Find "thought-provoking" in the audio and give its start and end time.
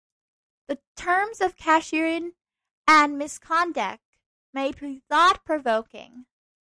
5.07-6.25